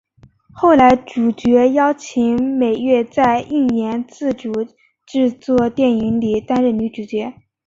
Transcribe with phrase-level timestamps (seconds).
[0.51, 4.51] 后来主角邀请美月在映研自主
[5.05, 7.31] 制作电影里担任女主角。